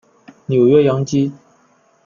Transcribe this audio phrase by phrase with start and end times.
[0.47, 1.31] 纽约洋基